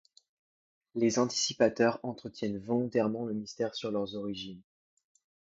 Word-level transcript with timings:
Les 0.95 1.19
Anticipateurs 1.19 1.99
entretiennent 2.01 2.57
volontairement 2.57 3.23
le 3.25 3.35
mystère 3.35 3.75
sur 3.75 3.91
leurs 3.91 4.15
origines. 4.15 4.61